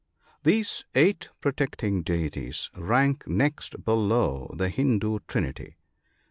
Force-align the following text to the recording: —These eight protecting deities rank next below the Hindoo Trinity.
—These 0.43 0.83
eight 0.95 1.29
protecting 1.41 2.01
deities 2.01 2.71
rank 2.75 3.27
next 3.27 3.85
below 3.85 4.51
the 4.57 4.69
Hindoo 4.71 5.19
Trinity. 5.27 5.77